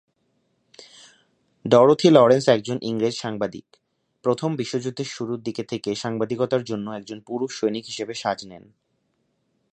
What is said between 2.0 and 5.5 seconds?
Lawrence, একজন ইংরেজ সাংবাদিক, প্রথম বিশ্বযুদ্ধের শুরুর